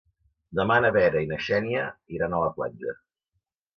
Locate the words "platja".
2.57-2.97